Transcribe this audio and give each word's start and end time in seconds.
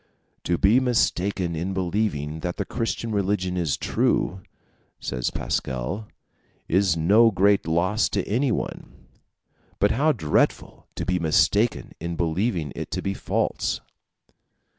"To 0.45 0.57
be 0.57 0.79
mistaken 0.79 1.55
in 1.55 1.75
believing 1.75 2.39
that 2.39 2.57
the 2.57 2.65
Christian 2.65 3.11
religion 3.11 3.55
is 3.55 3.77
true," 3.77 4.41
says 4.99 5.29
Pascal, 5.29 6.07
"is 6.67 6.97
no 6.97 7.29
great 7.29 7.67
loss 7.67 8.09
to 8.09 8.27
anyone; 8.27 8.95
but 9.77 9.91
how 9.91 10.11
dreadful 10.11 10.87
to 10.95 11.05
be 11.05 11.19
mistaken 11.19 11.91
in 11.99 12.15
believing 12.15 12.73
it 12.75 12.89
to 12.89 13.03
be 13.03 13.13
false!" 13.13 13.79